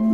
Dans 0.00 0.06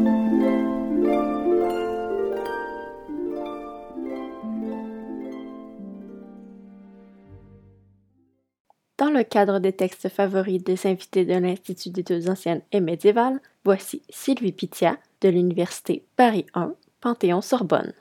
le 9.11 9.22
cadre 9.22 9.61
des 9.61 9.72
textes 9.72 10.09
favoris 10.09 10.64
des 10.64 10.88
invités 10.88 11.25
de 11.25 11.35
l'Institut 11.35 11.91
d'études 11.91 12.29
anciennes 12.29 12.62
et 12.72 12.80
médiévales, 12.80 13.41
voici 13.64 14.03
Sylvie 14.08 14.51
Pitia 14.51 14.99
de 15.21 15.28
l'Université 15.28 16.05
Paris 16.16 16.46
1, 16.55 16.74
Panthéon-Sorbonne. 17.00 17.92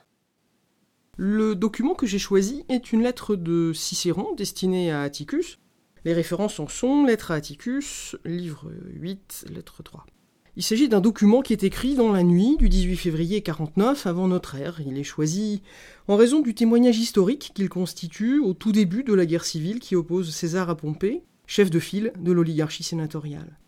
Le 1.16 1.54
document 1.54 1.94
que 1.94 2.06
j'ai 2.06 2.18
choisi 2.18 2.64
est 2.68 2.92
une 2.92 3.02
lettre 3.02 3.36
de 3.36 3.72
Cicéron 3.72 4.34
destinée 4.34 4.90
à 4.90 5.02
Atticus. 5.02 5.60
Les 6.04 6.14
références 6.14 6.58
en 6.58 6.66
sont 6.66 7.04
Lettre 7.04 7.30
à 7.30 7.34
Atticus, 7.34 8.16
livre 8.24 8.72
8, 8.94 9.46
lettre 9.50 9.84
3. 9.84 10.04
Il 10.58 10.62
s'agit 10.62 10.88
d'un 10.88 11.02
document 11.02 11.42
qui 11.42 11.52
est 11.52 11.64
écrit 11.64 11.96
dans 11.96 12.10
la 12.10 12.22
nuit 12.22 12.56
du 12.56 12.70
18 12.70 12.96
février 12.96 13.42
49 13.42 14.06
avant 14.06 14.26
notre 14.26 14.54
ère. 14.54 14.80
Il 14.86 14.96
est 14.96 15.04
choisi 15.04 15.60
en 16.08 16.16
raison 16.16 16.40
du 16.40 16.54
témoignage 16.54 16.96
historique 16.96 17.52
qu'il 17.54 17.68
constitue 17.68 18.38
au 18.38 18.54
tout 18.54 18.72
début 18.72 19.04
de 19.04 19.12
la 19.12 19.26
guerre 19.26 19.44
civile 19.44 19.80
qui 19.80 19.96
oppose 19.96 20.34
César 20.34 20.70
à 20.70 20.74
Pompée, 20.74 21.20
chef 21.46 21.68
de 21.68 21.78
file 21.78 22.14
de 22.18 22.32
l'oligarchie 22.32 22.84
sénatoriale. 22.84 23.58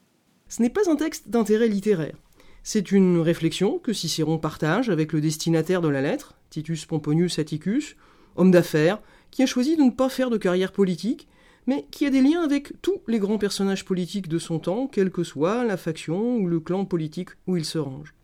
Ce 0.49 0.63
n'est 0.63 0.71
pas 0.71 0.91
un 0.91 0.97
texte 0.97 1.29
d'intérêt 1.29 1.69
littéraire. 1.69 2.17
C'est 2.63 2.91
une 2.91 3.19
réflexion 3.19 3.79
que 3.79 3.93
Cicéron 3.93 4.39
partage 4.39 4.89
avec 4.89 5.13
le 5.13 5.21
destinataire 5.21 5.83
de 5.83 5.89
la 5.89 6.01
lettre, 6.01 6.37
Titus 6.49 6.87
Pomponius 6.87 7.39
Atticus, 7.39 7.97
homme 8.37 8.51
d'affaires, 8.51 9.03
qui 9.31 9.43
a 9.43 9.47
choisi 9.47 9.77
de 9.77 9.83
ne 9.83 9.91
pas 9.91 10.09
faire 10.09 10.31
de 10.31 10.39
carrière 10.39 10.73
politique, 10.73 11.29
mais 11.69 11.87
qui 11.91 12.07
a 12.07 12.11
des 12.11 12.23
liens 12.23 12.41
avec 12.41 12.73
tous 12.81 13.03
les 13.07 13.19
grands 13.19 13.37
personnages 13.37 13.85
politiques 13.85 14.27
de 14.27 14.39
son 14.39 14.59
temps, 14.59 14.87
quelle 14.87 15.11
que 15.11 15.23
soit 15.23 15.65
la 15.65 15.77
faction 15.77 16.37
ou 16.39 16.47
le 16.47 16.61
clan 16.61 16.87
politique 16.87 17.29
où 17.47 17.59
il 17.59 17.67
se 17.67 17.77
range. 17.77 18.15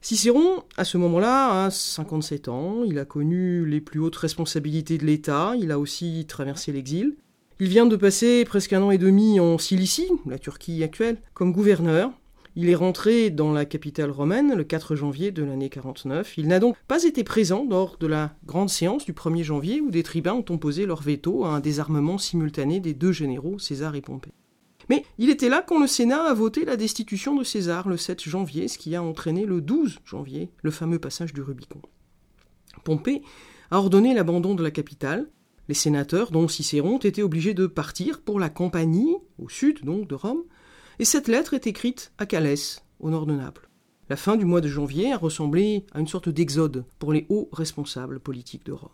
Cicéron, 0.00 0.62
à 0.76 0.84
ce 0.84 0.98
moment-là, 0.98 1.64
a 1.64 1.70
57 1.70 2.46
ans, 2.46 2.84
il 2.84 3.00
a 3.00 3.04
connu 3.04 3.66
les 3.66 3.80
plus 3.80 3.98
hautes 3.98 4.14
responsabilités 4.14 4.98
de 4.98 5.04
l'État, 5.04 5.54
il 5.58 5.72
a 5.72 5.80
aussi 5.80 6.26
traversé 6.28 6.70
l'exil. 6.70 7.16
Il 7.58 7.66
vient 7.66 7.86
de 7.86 7.96
passer 7.96 8.44
presque 8.44 8.72
un 8.72 8.82
an 8.82 8.92
et 8.92 8.98
demi 8.98 9.40
en 9.40 9.58
Cilicie, 9.58 10.10
la 10.24 10.38
Turquie 10.38 10.84
actuelle, 10.84 11.20
comme 11.34 11.52
gouverneur, 11.52 12.12
il 12.54 12.68
est 12.68 12.74
rentré 12.74 13.30
dans 13.30 13.52
la 13.52 13.64
capitale 13.64 14.10
romaine 14.10 14.54
le 14.54 14.64
4 14.64 14.94
janvier 14.94 15.30
de 15.30 15.42
l'année 15.42 15.70
49. 15.70 16.36
Il 16.36 16.48
n'a 16.48 16.58
donc 16.58 16.76
pas 16.86 17.04
été 17.04 17.24
présent 17.24 17.66
lors 17.68 17.96
de 17.98 18.06
la 18.06 18.34
grande 18.44 18.68
séance 18.68 19.04
du 19.06 19.12
1er 19.12 19.42
janvier 19.42 19.80
où 19.80 19.90
des 19.90 20.02
tribuns 20.02 20.34
ont 20.34 20.44
opposé 20.50 20.84
leur 20.84 21.00
veto 21.00 21.44
à 21.44 21.48
un 21.48 21.60
désarmement 21.60 22.18
simultané 22.18 22.80
des 22.80 22.94
deux 22.94 23.12
généraux, 23.12 23.58
César 23.58 23.94
et 23.94 24.02
Pompée. 24.02 24.34
Mais 24.90 25.04
il 25.16 25.30
était 25.30 25.48
là 25.48 25.64
quand 25.66 25.80
le 25.80 25.86
Sénat 25.86 26.24
a 26.24 26.34
voté 26.34 26.64
la 26.64 26.76
destitution 26.76 27.36
de 27.36 27.44
César 27.44 27.88
le 27.88 27.96
7 27.96 28.22
janvier, 28.22 28.68
ce 28.68 28.78
qui 28.78 28.94
a 28.94 29.02
entraîné 29.02 29.46
le 29.46 29.60
12 29.60 30.00
janvier 30.04 30.50
le 30.62 30.70
fameux 30.70 30.98
passage 30.98 31.32
du 31.32 31.40
Rubicon. 31.40 31.80
Pompée 32.84 33.22
a 33.70 33.78
ordonné 33.78 34.12
l'abandon 34.12 34.54
de 34.54 34.62
la 34.62 34.70
capitale. 34.70 35.28
Les 35.68 35.74
sénateurs, 35.74 36.32
dont 36.32 36.48
Cicéron, 36.48 36.98
étaient 36.98 37.22
obligés 37.22 37.54
de 37.54 37.66
partir 37.66 38.20
pour 38.20 38.40
la 38.40 38.50
Campanie, 38.50 39.16
au 39.38 39.48
sud 39.48 39.84
donc 39.84 40.08
de 40.08 40.16
Rome, 40.16 40.42
et 40.98 41.04
cette 41.04 41.28
lettre 41.28 41.54
est 41.54 41.66
écrite 41.66 42.12
à 42.18 42.26
Calès, 42.26 42.82
au 43.00 43.10
nord 43.10 43.26
de 43.26 43.34
Naples. 43.34 43.68
La 44.08 44.16
fin 44.16 44.36
du 44.36 44.44
mois 44.44 44.60
de 44.60 44.68
janvier 44.68 45.12
a 45.12 45.16
ressemblé 45.16 45.86
à 45.92 46.00
une 46.00 46.08
sorte 46.08 46.28
d'exode 46.28 46.84
pour 46.98 47.12
les 47.12 47.26
hauts 47.28 47.48
responsables 47.52 48.20
politiques 48.20 48.66
de 48.66 48.72
Rome. 48.72 48.90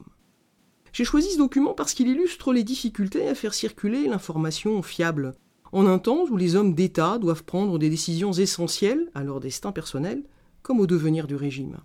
J'ai 0.92 1.04
choisi 1.04 1.30
ce 1.32 1.38
document 1.38 1.74
parce 1.74 1.94
qu'il 1.94 2.08
illustre 2.08 2.52
les 2.52 2.64
difficultés 2.64 3.28
à 3.28 3.34
faire 3.34 3.54
circuler 3.54 4.06
l'information 4.06 4.82
fiable, 4.82 5.34
en 5.72 5.86
un 5.86 5.98
temps 5.98 6.24
où 6.30 6.36
les 6.36 6.56
hommes 6.56 6.74
d'État 6.74 7.18
doivent 7.18 7.44
prendre 7.44 7.78
des 7.78 7.90
décisions 7.90 8.32
essentielles 8.32 9.10
à 9.14 9.22
leur 9.22 9.40
destin 9.40 9.72
personnel, 9.72 10.22
comme 10.62 10.80
au 10.80 10.86
devenir 10.86 11.26
du 11.26 11.36
régime. 11.36 11.78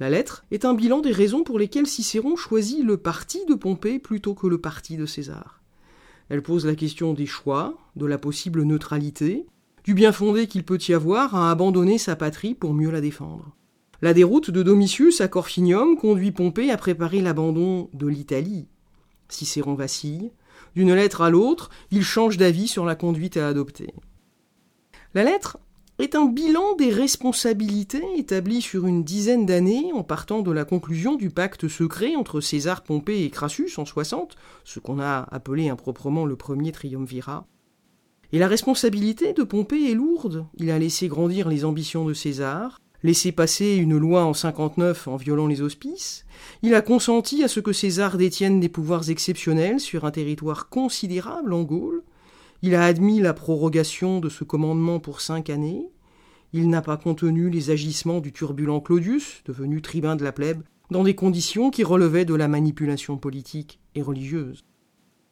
La 0.00 0.10
lettre 0.10 0.44
est 0.50 0.64
un 0.64 0.74
bilan 0.74 1.00
des 1.00 1.10
raisons 1.10 1.42
pour 1.42 1.58
lesquelles 1.58 1.88
Cicéron 1.88 2.36
choisit 2.36 2.84
le 2.84 2.98
parti 2.98 3.44
de 3.46 3.54
Pompée 3.54 3.98
plutôt 3.98 4.34
que 4.34 4.46
le 4.46 4.60
parti 4.60 4.96
de 4.96 5.06
César. 5.06 5.57
Elle 6.28 6.42
pose 6.42 6.66
la 6.66 6.74
question 6.74 7.14
des 7.14 7.26
choix, 7.26 7.78
de 7.96 8.06
la 8.06 8.18
possible 8.18 8.62
neutralité, 8.62 9.46
du 9.84 9.94
bien 9.94 10.12
fondé 10.12 10.46
qu'il 10.46 10.64
peut 10.64 10.78
y 10.88 10.92
avoir 10.92 11.34
à 11.34 11.50
abandonner 11.50 11.98
sa 11.98 12.16
patrie 12.16 12.54
pour 12.54 12.74
mieux 12.74 12.90
la 12.90 13.00
défendre. 13.00 13.56
La 14.02 14.14
déroute 14.14 14.50
de 14.50 14.62
Domitius 14.62 15.20
à 15.20 15.28
Corfinium 15.28 15.96
conduit 15.96 16.30
Pompée 16.30 16.70
à 16.70 16.76
préparer 16.76 17.20
l'abandon 17.20 17.88
de 17.94 18.06
l'Italie. 18.06 18.68
Cicéron 19.28 19.74
vacille. 19.74 20.30
D'une 20.76 20.94
lettre 20.94 21.22
à 21.22 21.30
l'autre, 21.30 21.70
il 21.90 22.02
change 22.02 22.36
d'avis 22.36 22.68
sur 22.68 22.84
la 22.84 22.94
conduite 22.94 23.36
à 23.36 23.48
adopter. 23.48 23.92
La 25.14 25.24
lettre 25.24 25.58
est 25.98 26.14
un 26.14 26.26
bilan 26.26 26.76
des 26.76 26.90
responsabilités 26.90 28.04
établies 28.16 28.62
sur 28.62 28.86
une 28.86 29.02
dizaine 29.02 29.46
d'années 29.46 29.92
en 29.92 30.04
partant 30.04 30.42
de 30.42 30.52
la 30.52 30.64
conclusion 30.64 31.16
du 31.16 31.30
pacte 31.30 31.66
secret 31.66 32.14
entre 32.14 32.40
César, 32.40 32.82
Pompée 32.82 33.24
et 33.24 33.30
Crassus 33.30 33.70
en 33.78 33.84
60, 33.84 34.36
ce 34.64 34.78
qu'on 34.78 35.00
a 35.00 35.26
appelé 35.32 35.68
improprement 35.68 36.24
le 36.24 36.36
premier 36.36 36.70
triumvirat. 36.70 37.46
Et 38.32 38.38
la 38.38 38.46
responsabilité 38.46 39.32
de 39.32 39.42
Pompée 39.42 39.90
est 39.90 39.94
lourde. 39.94 40.46
Il 40.56 40.70
a 40.70 40.78
laissé 40.78 41.08
grandir 41.08 41.48
les 41.48 41.64
ambitions 41.64 42.04
de 42.04 42.14
César, 42.14 42.78
laissé 43.02 43.32
passer 43.32 43.76
une 43.76 43.96
loi 43.96 44.24
en 44.24 44.34
59 44.34 45.08
en 45.08 45.16
violant 45.16 45.46
les 45.46 45.62
auspices, 45.62 46.24
il 46.62 46.74
a 46.74 46.82
consenti 46.82 47.44
à 47.44 47.48
ce 47.48 47.60
que 47.60 47.72
César 47.72 48.16
détienne 48.16 48.60
des 48.60 48.68
pouvoirs 48.68 49.08
exceptionnels 49.08 49.80
sur 49.80 50.04
un 50.04 50.10
territoire 50.10 50.68
considérable 50.68 51.52
en 51.52 51.62
Gaule, 51.62 52.02
il 52.60 52.74
a 52.74 52.84
admis 52.84 53.20
la 53.20 53.34
prorogation 53.34 54.18
de 54.18 54.28
ce 54.28 54.42
commandement 54.42 54.98
pour 54.98 55.20
cinq 55.20 55.48
années. 55.48 55.90
Il 56.52 56.68
n'a 56.68 56.82
pas 56.82 56.96
contenu 56.96 57.50
les 57.50 57.70
agissements 57.70 58.20
du 58.20 58.32
turbulent 58.32 58.80
Claudius, 58.80 59.42
devenu 59.44 59.80
tribun 59.80 60.16
de 60.16 60.24
la 60.24 60.32
plèbe, 60.32 60.62
dans 60.90 61.04
des 61.04 61.14
conditions 61.14 61.70
qui 61.70 61.84
relevaient 61.84 62.24
de 62.24 62.34
la 62.34 62.48
manipulation 62.48 63.16
politique 63.16 63.78
et 63.94 64.02
religieuse. 64.02 64.64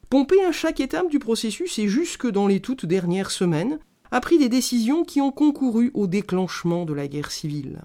Pompée, 0.09 0.43
à 0.45 0.53
chaque 0.53 0.79
étape 0.79 1.09
du 1.09 1.19
processus 1.19 1.79
et 1.79 1.89
jusque 1.89 2.27
dans 2.27 2.47
les 2.47 2.61
toutes 2.61 2.85
dernières 2.85 3.31
semaines, 3.31 3.79
a 4.11 4.21
pris 4.21 4.37
des 4.37 4.47
décisions 4.47 5.03
qui 5.03 5.19
ont 5.19 5.31
concouru 5.31 5.91
au 5.93 6.07
déclenchement 6.07 6.85
de 6.85 6.93
la 6.93 7.09
guerre 7.09 7.31
civile. 7.31 7.81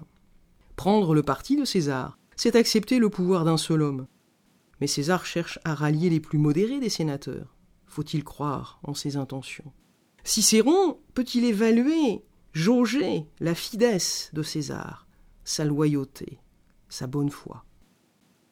Prendre 0.77 1.13
le 1.13 1.23
parti 1.23 1.57
de 1.57 1.65
César, 1.65 2.17
c'est 2.37 2.55
accepter 2.55 2.97
le 2.97 3.09
pouvoir 3.09 3.43
d'un 3.43 3.57
seul 3.57 3.81
homme. 3.81 4.07
Mais 4.79 4.87
César 4.87 5.25
cherche 5.25 5.59
à 5.65 5.75
rallier 5.75 6.09
les 6.09 6.21
plus 6.21 6.37
modérés 6.37 6.79
des 6.79 6.89
sénateurs 6.89 7.52
faut-il 7.93 8.23
croire 8.23 8.79
en 8.83 8.93
ses 8.93 9.17
intentions 9.17 9.71
Cicéron 10.23 10.97
peut-il 11.13 11.45
évaluer, 11.45 12.23
jauger 12.51 13.25
la 13.39 13.53
fidesse 13.53 14.31
de 14.33 14.41
César, 14.41 15.07
sa 15.43 15.63
loyauté, 15.63 16.39
sa 16.89 17.05
bonne 17.05 17.29
foi? 17.29 17.65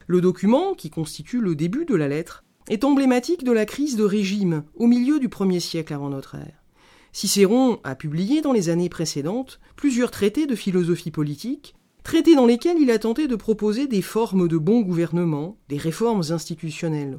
Le 0.06 0.20
document, 0.20 0.74
qui 0.74 0.90
constitue 0.90 1.40
le 1.40 1.56
début 1.56 1.84
de 1.84 1.94
la 1.94 2.08
lettre, 2.08 2.44
est 2.68 2.84
emblématique 2.84 3.42
de 3.42 3.52
la 3.52 3.66
crise 3.66 3.96
de 3.96 4.04
régime 4.04 4.62
au 4.76 4.86
milieu 4.86 5.18
du 5.18 5.28
premier 5.28 5.58
siècle 5.58 5.92
avant 5.92 6.10
notre 6.10 6.36
ère. 6.36 6.62
Cicéron 7.12 7.80
a 7.82 7.96
publié 7.96 8.42
dans 8.42 8.52
les 8.52 8.68
années 8.68 8.88
précédentes 8.88 9.60
plusieurs 9.74 10.12
traités 10.12 10.46
de 10.46 10.54
philosophie 10.54 11.10
politique, 11.10 11.74
traités 12.04 12.36
dans 12.36 12.46
lesquels 12.46 12.78
il 12.78 12.90
a 12.90 12.98
tenté 12.98 13.26
de 13.26 13.36
proposer 13.36 13.88
des 13.88 14.02
formes 14.02 14.46
de 14.46 14.56
bon 14.56 14.82
gouvernement, 14.82 15.56
des 15.68 15.78
réformes 15.78 16.22
institutionnelles. 16.30 17.18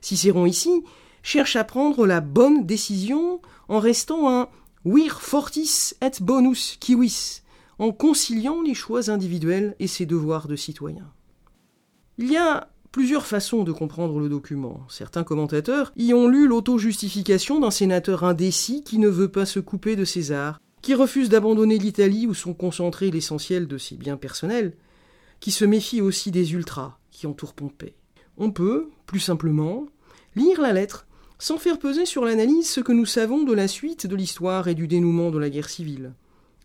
Cicéron 0.00 0.46
ici 0.46 0.82
cherche 1.22 1.56
à 1.56 1.64
prendre 1.64 2.06
la 2.06 2.20
bonne 2.20 2.66
décision 2.66 3.40
en 3.68 3.78
restant 3.78 4.30
un 4.30 4.48
vir 4.84 5.20
fortis 5.20 5.92
et 6.00 6.22
bonus 6.22 6.78
civis, 6.82 7.42
en 7.78 7.92
conciliant 7.92 8.62
les 8.62 8.74
choix 8.74 9.10
individuels 9.10 9.74
et 9.78 9.86
ses 9.86 10.06
devoirs 10.06 10.48
de 10.48 10.56
citoyen. 10.56 11.12
Il 12.18 12.30
y 12.30 12.36
a 12.36 12.70
plusieurs 12.92 13.26
façons 13.26 13.62
de 13.62 13.72
comprendre 13.72 14.18
le 14.18 14.28
document. 14.28 14.80
Certains 14.88 15.24
commentateurs 15.24 15.92
y 15.96 16.12
ont 16.12 16.28
lu 16.28 16.46
l'auto-justification 16.46 17.60
d'un 17.60 17.70
sénateur 17.70 18.24
indécis 18.24 18.82
qui 18.82 18.98
ne 18.98 19.08
veut 19.08 19.30
pas 19.30 19.46
se 19.46 19.60
couper 19.60 19.96
de 19.96 20.04
César, 20.04 20.60
qui 20.82 20.94
refuse 20.94 21.28
d'abandonner 21.28 21.78
l'Italie 21.78 22.26
où 22.26 22.34
sont 22.34 22.54
concentrés 22.54 23.10
l'essentiel 23.10 23.68
de 23.68 23.78
ses 23.78 23.96
biens 23.96 24.16
personnels, 24.16 24.74
qui 25.38 25.50
se 25.50 25.64
méfie 25.64 26.00
aussi 26.00 26.30
des 26.30 26.52
ultras 26.52 26.98
qui 27.10 27.26
entourent 27.26 27.54
Pompée. 27.54 27.94
On 28.36 28.50
peut, 28.50 28.90
plus 29.06 29.20
simplement, 29.20 29.86
lire 30.34 30.60
la 30.60 30.72
lettre 30.72 31.06
sans 31.40 31.56
faire 31.56 31.78
peser 31.78 32.04
sur 32.04 32.24
l'analyse 32.24 32.68
ce 32.68 32.80
que 32.80 32.92
nous 32.92 33.06
savons 33.06 33.42
de 33.42 33.54
la 33.54 33.66
suite 33.66 34.06
de 34.06 34.14
l'histoire 34.14 34.68
et 34.68 34.74
du 34.74 34.86
dénouement 34.86 35.30
de 35.30 35.38
la 35.38 35.48
guerre 35.48 35.70
civile. 35.70 36.12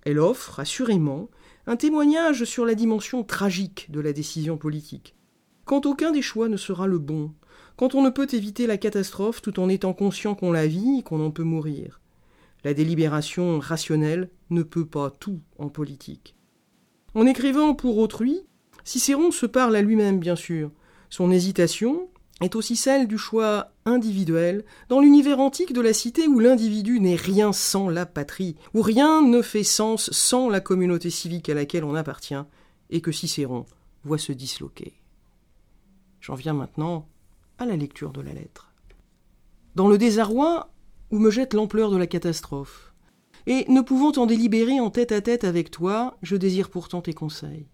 Elle 0.04 0.20
offre, 0.20 0.60
assurément, 0.60 1.30
un 1.66 1.78
témoignage 1.78 2.44
sur 2.44 2.66
la 2.66 2.76
dimension 2.76 3.24
tragique 3.24 3.90
de 3.90 4.02
la 4.02 4.12
décision 4.12 4.58
politique. 4.58 5.16
Quand 5.64 5.86
aucun 5.86 6.12
des 6.12 6.22
choix 6.22 6.50
ne 6.50 6.58
sera 6.58 6.88
le 6.88 7.00
bon, 7.00 7.32
quand 7.78 7.96
on 7.96 8.04
ne 8.04 8.10
peut 8.10 8.28
éviter 8.34 8.68
la 8.68 8.78
catastrophe 8.78 9.42
tout 9.42 9.60
en 9.62 9.70
étant 9.70 9.94
conscient 9.94 10.36
qu'on 10.36 10.52
la 10.52 10.68
vit 10.68 11.00
et 11.00 11.04
qu'on 11.04 11.26
en 11.26 11.32
peut 11.32 11.44
mourir. 11.44 12.02
La 12.66 12.74
délibération 12.74 13.60
rationnelle 13.60 14.30
ne 14.50 14.62
peut 14.62 14.86
pas 14.86 15.10
tout 15.10 15.40
en 15.58 15.70
politique. 15.70 16.36
En 17.14 17.26
écrivant 17.26 17.76
pour 17.76 17.98
autrui, 17.98 18.42
Cicéron 18.84 19.32
se 19.32 19.46
parle 19.46 19.76
à 19.78 19.82
lui-même, 19.82 20.20
bien 20.20 20.36
sûr. 20.36 20.70
Son 21.10 21.32
hésitation, 21.32 22.10
est 22.42 22.56
aussi 22.56 22.76
celle 22.76 23.08
du 23.08 23.18
choix 23.18 23.72
individuel 23.86 24.66
dans 24.90 25.00
l'univers 25.00 25.40
antique 25.40 25.74
de 25.74 25.82
la 25.82 25.94
cité 25.94 26.28
où 26.28 26.40
l'individu 26.40 27.00
n'est 27.00 27.16
rien 27.16 27.54
sans 27.54 27.88
la 27.88 28.06
patrie, 28.06 28.56
où 28.74 28.82
rien 28.82 29.22
ne 29.22 29.42
fait 29.42 29.64
sens 29.64 30.12
sans 30.12 30.50
la 30.50 30.60
communauté 30.60 31.10
civique 31.10 31.50
à 31.50 31.54
laquelle 31.54 31.86
on 31.86 31.96
appartient, 31.96 32.44
et 32.90 33.02
que 33.02 33.12
Cicéron 33.12 33.66
voit 34.04 34.18
se 34.18 34.34
disloquer. 34.34 34.94
J'en 36.20 36.36
viens 36.36 36.54
maintenant 36.54 37.08
à 37.58 37.66
la 37.66 37.78
lecture 37.78 38.12
de 38.12 38.22
la 38.22 38.34
lettre. 38.34 38.72
Dans 39.76 39.88
le 39.88 39.98
désarroi 39.98 40.70
où 41.12 41.20
me 41.20 41.32
jette 41.32 41.54
l'ampleur 41.54 41.92
de 41.92 41.98
la 41.98 42.08
catastrophe, 42.08 42.94
et 43.48 43.66
ne 43.70 43.82
pouvant 43.82 44.12
en 44.14 44.26
délibérer 44.26 44.80
en 44.80 44.90
tête 44.90 45.12
à 45.12 45.22
tête 45.22 45.44
avec 45.44 45.70
toi, 45.70 46.18
je 46.22 46.36
désire 46.36 46.70
pourtant 46.70 47.02
tes 47.02 47.14
conseils. 47.14 47.68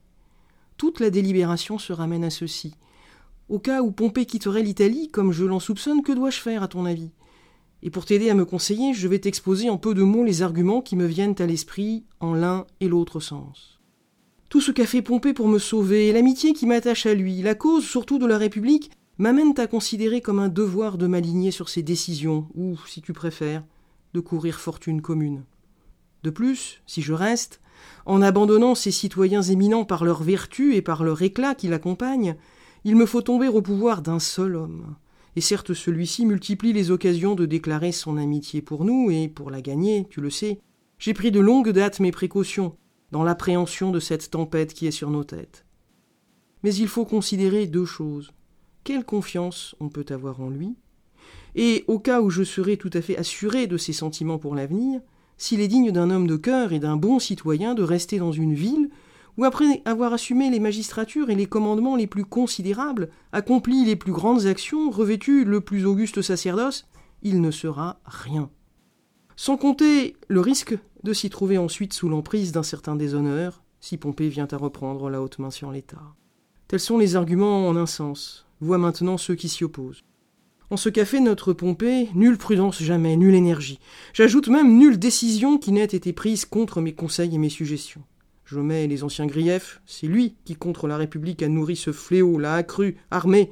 Toute 0.78 1.00
la 1.00 1.10
délibération 1.10 1.78
se 1.78 1.94
ramène 1.94 2.24
à 2.24 2.30
ceci. 2.30 2.76
Au 3.52 3.60
cas 3.60 3.82
où 3.82 3.92
Pompée 3.92 4.26
quitterait 4.26 4.64
l'Italie, 4.64 5.10
comme 5.10 5.34
je 5.34 5.44
l'en 5.44 5.60
soupçonne, 5.60 6.04
que 6.04 6.14
dois-je 6.14 6.40
faire, 6.40 6.64
à 6.64 6.70
ton 6.70 6.86
avis? 6.86 7.10
Et 7.84 7.90
pour 7.90 8.06
t'aider 8.06 8.30
à 8.30 8.34
me 8.34 8.46
conseiller, 8.46 8.94
je 8.94 9.10
vais 9.10 9.20
t'exposer 9.20 9.70
en 9.70 9.78
peu 9.78 9.94
de 9.94 10.04
mots 10.04 10.24
les 10.24 10.42
arguments 10.42 10.82
qui 10.82 10.96
me 10.96 11.06
viennent 11.06 11.36
à 11.38 11.46
l'esprit 11.46 12.06
en 12.22 12.34
l'un 12.34 12.66
et 12.80 12.88
l'autre 12.88 13.20
sens. 13.20 13.82
Tout 14.48 14.62
ce 14.62 14.72
qu'a 14.72 14.86
fait 14.86 15.02
Pompée 15.02 15.34
pour 15.34 15.50
me 15.50 15.60
sauver, 15.60 16.14
l'amitié 16.14 16.54
qui 16.54 16.66
m'attache 16.66 17.06
à 17.06 17.14
lui, 17.14 17.42
la 17.42 17.54
cause 17.54 17.84
surtout 17.84 18.20
de 18.20 18.26
la 18.26 18.38
République, 18.38 18.90
m'amènent 19.18 19.60
à 19.60 19.68
considérer 19.68 20.22
comme 20.22 20.40
un 20.40 20.48
devoir 20.48 20.98
de 20.98 21.08
m'aligner 21.08 21.52
sur 21.52 21.68
ses 21.68 21.84
décisions, 21.84 22.48
ou, 22.56 22.78
si 22.88 23.02
tu 23.02 23.12
préfères, 23.12 23.66
de 24.14 24.22
courir 24.22 24.62
fortune 24.62 25.02
commune. 25.02 25.44
De 26.24 26.30
plus, 26.30 26.82
si 26.88 27.02
je 27.02 27.12
reste, 27.12 27.60
en 28.06 28.22
abandonnant 28.22 28.76
ces 28.76 28.92
citoyens 28.92 29.42
éminents 29.42 29.84
par 29.84 30.06
leur 30.06 30.24
vertu 30.24 30.74
et 30.74 30.82
par 30.82 31.04
leur 31.04 31.22
éclat 31.22 31.54
qui 31.54 31.68
l'accompagnent, 31.68 32.38
il 32.84 32.96
me 32.96 33.06
faut 33.06 33.22
tomber 33.22 33.48
au 33.48 33.62
pouvoir 33.62 34.02
d'un 34.02 34.20
seul 34.20 34.56
homme. 34.56 34.96
Et 35.36 35.42
certes, 35.42 35.74
celui-ci 35.74 36.26
multiplie 36.26 36.74
les 36.74 36.92
occasions 36.92 37.36
de 37.36 37.46
déclarer 37.46 37.92
son 37.92 38.18
amitié 38.18 38.62
pour 38.62 38.84
nous, 38.84 39.12
et 39.12 39.28
pour 39.28 39.50
la 39.50 39.62
gagner, 39.62 40.06
tu 40.10 40.20
le 40.20 40.30
sais, 40.30 40.60
j'ai 41.00 41.14
pris 41.14 41.32
de 41.32 41.40
longue 41.40 41.70
date 41.70 42.00
mes 42.00 42.12
précautions, 42.12 42.76
dans 43.12 43.24
l'appréhension 43.24 43.92
de 43.92 44.00
cette 44.00 44.30
tempête 44.30 44.74
qui 44.74 44.88
est 44.88 44.92
sur 44.92 45.10
nos 45.10 45.24
têtes. 45.24 45.66
Mais 46.64 46.74
il 46.76 46.88
faut 46.88 47.06
considérer 47.06 47.68
deux 47.68 47.86
choses. 47.86 48.32
Quelle 48.84 49.06
confiance 49.06 49.76
on 49.80 49.90
peut 49.90 50.06
avoir 50.10 50.42
en 50.42 50.50
lui, 50.50 50.76
et 51.56 51.84
au 51.88 52.00
cas 52.00 52.22
où 52.22 52.30
je 52.30 52.44
serais 52.44 52.78
tout 52.78 52.90
à 52.94 53.02
fait 53.02 53.18
assuré 53.18 53.68
de 53.68 53.78
ses 53.78 53.94
sentiments 53.94 54.38
pour 54.38 54.56
l'avenir, 54.56 55.02
s'il 55.38 55.60
est 55.60 55.68
digne 55.68 55.92
d'un 55.92 56.10
homme 56.10 56.28
de 56.28 56.38
cœur 56.38 56.72
et 56.72 56.80
d'un 56.80 56.98
bon 56.98 57.20
citoyen 57.20 57.74
de 57.74 57.84
rester 57.84 58.20
dans 58.20 58.32
une 58.32 58.54
ville 58.54 58.90
où, 59.42 59.46
après 59.46 59.82
avoir 59.86 60.14
assumé 60.14 60.52
les 60.52 60.60
magistratures 60.60 61.32
et 61.32 61.36
les 61.36 61.48
commandements 61.48 61.96
les 61.96 62.06
plus 62.06 62.26
considérables, 62.26 63.10
accompli 63.32 63.84
les 63.86 63.96
plus 63.96 64.12
grandes 64.12 64.46
actions, 64.46 64.92
revêtu 64.92 65.46
le 65.46 65.62
plus 65.62 65.88
auguste 65.88 66.22
sacerdoce, 66.22 66.88
il 67.24 67.42
ne 67.42 67.50
sera 67.50 68.00
rien. 68.06 68.52
Sans 69.36 69.58
compter 69.58 70.16
le 70.28 70.42
risque 70.42 70.78
de 71.04 71.14
s'y 71.14 71.32
trouver 71.32 71.58
ensuite 71.58 71.94
sous 71.94 72.08
l'emprise 72.08 72.52
d'un 72.52 72.62
certain 72.62 72.96
déshonneur, 72.96 73.64
si 73.80 73.98
Pompée 73.98 74.30
vient 74.30 74.48
à 74.52 74.58
reprendre 74.58 75.10
la 75.10 75.24
haute 75.24 75.40
main 75.40 75.50
sur 75.50 75.72
l'État. 75.72 76.04
Tels 76.68 76.80
sont 76.80 77.00
les 77.00 77.16
arguments 77.16 77.68
en 77.68 77.76
un 77.76 77.88
sens. 77.88 78.46
Vois 78.60 78.78
maintenant 78.78 79.18
ceux 79.18 79.34
qui 79.34 79.50
s'y 79.50 79.64
opposent. 79.64 80.04
En 80.70 80.78
ce 80.78 80.90
qu'a 80.90 81.04
fait 81.04 81.20
notre 81.20 81.52
Pompée, 81.52 82.10
nulle 82.14 82.38
prudence 82.38 82.84
jamais, 82.84 83.18
nulle 83.18 83.34
énergie. 83.34 83.80
J'ajoute 84.14 84.50
même 84.50 84.78
nulle 84.78 85.00
décision 85.00 85.58
qui 85.58 85.72
n'ait 85.72 85.84
été 85.86 86.14
prise 86.14 86.46
contre 86.46 86.80
mes 86.80 86.94
conseils 86.94 87.34
et 87.34 87.40
mes 87.40 87.50
suggestions. 87.50 88.04
Je 88.54 88.60
mets 88.60 88.86
les 88.86 89.06
anciens 89.06 89.28
griefs, 89.28 89.82
c'est 89.86 90.08
lui 90.08 90.36
qui, 90.44 90.58
contre 90.58 90.90
la 90.90 90.98
République, 90.98 91.42
a 91.42 91.48
nourri 91.48 91.78
ce 91.78 91.94
fléau, 91.94 92.38
l'a 92.38 92.56
accru, 92.56 92.98
armé. 93.10 93.50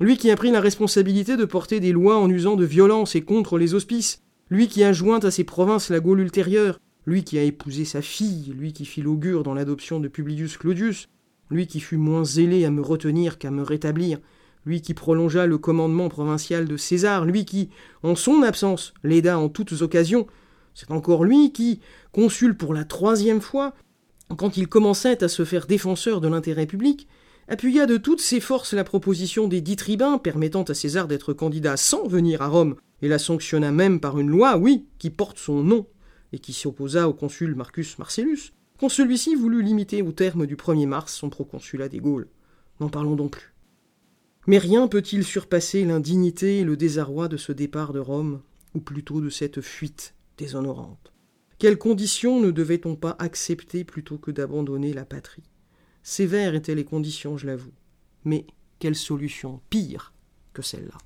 Lui 0.00 0.16
qui 0.16 0.30
a 0.30 0.36
pris 0.36 0.50
la 0.50 0.62
responsabilité 0.62 1.36
de 1.36 1.44
porter 1.44 1.80
des 1.80 1.92
lois 1.92 2.16
en 2.16 2.30
usant 2.30 2.56
de 2.56 2.64
violence 2.64 3.14
et 3.14 3.20
contre 3.20 3.58
les 3.58 3.74
hospices. 3.74 4.22
Lui 4.48 4.66
qui 4.66 4.84
a 4.84 4.94
joint 4.94 5.18
à 5.18 5.30
ses 5.30 5.44
provinces 5.44 5.90
la 5.90 6.00
Gaule 6.00 6.20
ultérieure. 6.20 6.80
Lui 7.04 7.24
qui 7.24 7.38
a 7.38 7.42
épousé 7.42 7.84
sa 7.84 8.00
fille, 8.00 8.54
lui 8.56 8.72
qui 8.72 8.86
fit 8.86 9.02
l'augure 9.02 9.42
dans 9.42 9.52
l'adoption 9.52 10.00
de 10.00 10.08
Publius 10.08 10.56
Claudius, 10.56 11.10
lui 11.50 11.66
qui 11.66 11.80
fut 11.80 11.98
moins 11.98 12.24
zélé 12.24 12.64
à 12.64 12.70
me 12.70 12.80
retenir 12.80 13.36
qu'à 13.36 13.50
me 13.50 13.60
rétablir, 13.62 14.18
lui 14.64 14.80
qui 14.80 14.94
prolongea 14.94 15.44
le 15.44 15.58
commandement 15.58 16.08
provincial 16.08 16.66
de 16.66 16.78
César, 16.78 17.26
lui 17.26 17.44
qui, 17.44 17.68
en 18.02 18.14
son 18.14 18.42
absence, 18.42 18.94
l'aida 19.04 19.38
en 19.38 19.50
toutes 19.50 19.82
occasions, 19.82 20.26
c'est 20.72 20.90
encore 20.90 21.24
lui 21.24 21.52
qui, 21.52 21.80
consul 22.12 22.56
pour 22.56 22.72
la 22.72 22.84
troisième 22.84 23.42
fois, 23.42 23.74
quand 24.36 24.56
il 24.56 24.68
commençait 24.68 25.24
à 25.24 25.28
se 25.28 25.44
faire 25.44 25.66
défenseur 25.66 26.20
de 26.20 26.28
l'intérêt 26.28 26.66
public, 26.66 27.08
appuya 27.48 27.86
de 27.86 27.96
toutes 27.96 28.20
ses 28.20 28.40
forces 28.40 28.74
la 28.74 28.84
proposition 28.84 29.48
des 29.48 29.60
dix 29.60 29.76
tribuns 29.76 30.18
permettant 30.18 30.64
à 30.64 30.74
César 30.74 31.08
d'être 31.08 31.32
candidat 31.32 31.76
sans 31.76 32.06
venir 32.06 32.42
à 32.42 32.48
Rome, 32.48 32.76
et 33.00 33.08
la 33.08 33.18
sanctionna 33.18 33.72
même 33.72 34.00
par 34.00 34.18
une 34.18 34.28
loi, 34.28 34.56
oui, 34.58 34.86
qui 34.98 35.10
porte 35.10 35.38
son 35.38 35.62
nom 35.62 35.86
et 36.32 36.38
qui 36.38 36.52
s'opposa 36.52 37.08
au 37.08 37.14
consul 37.14 37.54
Marcus 37.54 37.98
Marcellus, 37.98 38.52
quand 38.78 38.88
celui-ci 38.88 39.34
voulut 39.34 39.62
limiter 39.62 40.02
au 40.02 40.12
terme 40.12 40.46
du 40.46 40.56
1er 40.56 40.86
mars 40.86 41.14
son 41.14 41.30
proconsulat 41.30 41.88
des 41.88 42.00
Gaules. 42.00 42.28
N'en 42.80 42.88
parlons 42.88 43.16
donc 43.16 43.32
plus. 43.32 43.54
Mais 44.46 44.58
rien 44.58 44.88
peut-il 44.88 45.24
surpasser 45.24 45.84
l'indignité 45.84 46.58
et 46.58 46.64
le 46.64 46.76
désarroi 46.76 47.28
de 47.28 47.36
ce 47.36 47.52
départ 47.52 47.92
de 47.92 47.98
Rome, 47.98 48.40
ou 48.74 48.80
plutôt 48.80 49.20
de 49.20 49.30
cette 49.30 49.60
fuite 49.60 50.14
déshonorante? 50.36 51.12
Quelles 51.58 51.78
conditions 51.78 52.40
ne 52.40 52.52
devait-on 52.52 52.94
pas 52.94 53.16
accepter 53.18 53.82
plutôt 53.82 54.16
que 54.16 54.30
d'abandonner 54.30 54.92
la 54.92 55.04
patrie? 55.04 55.42
Sévères 56.04 56.54
étaient 56.54 56.76
les 56.76 56.84
conditions, 56.84 57.36
je 57.36 57.46
l'avoue. 57.46 57.72
Mais 58.24 58.46
quelle 58.78 58.94
solution 58.94 59.60
pire 59.68 60.12
que 60.52 60.62
celle-là? 60.62 60.96